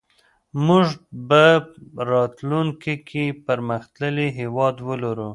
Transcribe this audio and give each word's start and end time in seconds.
موږ 0.65 0.85
به 1.27 1.43
راتلونکي 2.11 2.95
کې 3.09 3.23
پرمختللی 3.47 4.27
هېواد 4.39 4.75
ولرو. 4.87 5.29